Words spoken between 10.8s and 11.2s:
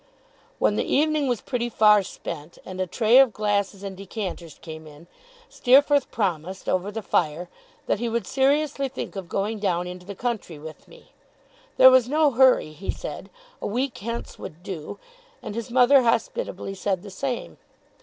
me.